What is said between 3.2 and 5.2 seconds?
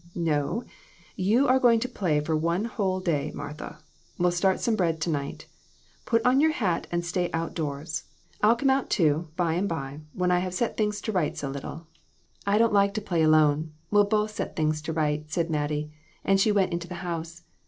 Martha. We'll start some bread to